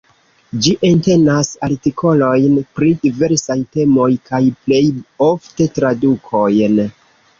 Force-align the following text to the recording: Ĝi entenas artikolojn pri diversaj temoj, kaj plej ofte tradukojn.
Ĝi 0.67 0.71
entenas 0.87 1.51
artikolojn 1.67 2.57
pri 2.79 2.89
diversaj 3.05 3.57
temoj, 3.77 4.09
kaj 4.31 4.41
plej 4.65 4.83
ofte 5.31 5.69
tradukojn. 5.77 6.83